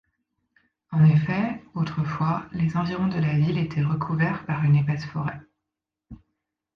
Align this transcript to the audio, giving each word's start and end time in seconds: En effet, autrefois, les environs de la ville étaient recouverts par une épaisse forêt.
En 0.91 1.05
effet, 1.05 1.61
autrefois, 1.75 2.47
les 2.53 2.75
environs 2.75 3.05
de 3.07 3.19
la 3.19 3.35
ville 3.37 3.59
étaient 3.59 3.83
recouverts 3.83 4.47
par 4.47 4.63
une 4.63 4.75
épaisse 4.77 5.05
forêt. 5.05 5.39